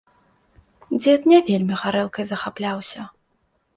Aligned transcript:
Дзед 1.01 1.21
не 1.31 1.39
вельмі 1.49 1.75
гарэлкай 1.85 2.25
захапляўся. 2.31 3.01